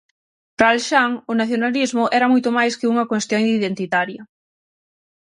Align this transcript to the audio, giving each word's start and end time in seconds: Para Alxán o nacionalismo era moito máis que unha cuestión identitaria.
Para 0.57 0.71
Alxán 0.75 1.11
o 1.31 1.33
nacionalismo 1.41 2.03
era 2.17 2.31
moito 2.31 2.49
máis 2.57 2.73
que 2.79 2.89
unha 2.93 3.09
cuestión 3.11 3.41
identitaria. 3.57 4.21